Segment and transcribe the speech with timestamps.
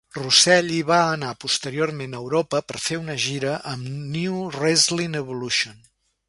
[0.17, 5.79] Roselli va anar posteriorment a Europa per fer una gira amb Nu-Wrestling Evolution.